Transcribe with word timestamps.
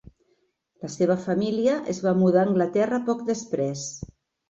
La 0.85 0.91
seva 0.93 1.17
família 1.27 1.77
es 1.95 2.01
va 2.07 2.17
mudar 2.25 2.43
a 2.47 2.49
Anglaterra 2.51 3.03
poc 3.11 3.25
després. 3.33 3.89